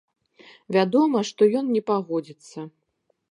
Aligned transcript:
Вядома, 0.77 1.19
што 1.29 1.49
ён 1.61 1.69
не 1.75 1.83
пагодзіцца. 1.89 2.59